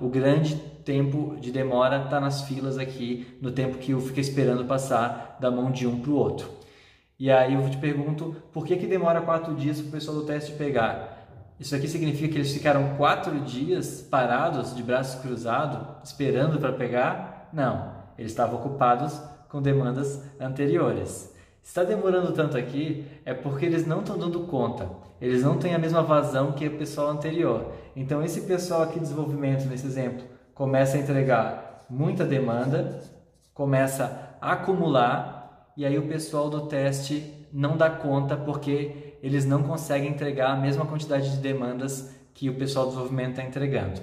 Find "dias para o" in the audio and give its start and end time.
9.54-9.92